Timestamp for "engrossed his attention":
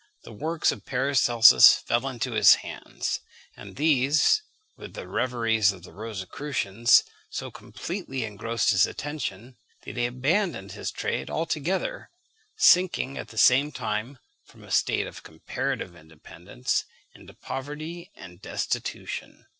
8.23-9.57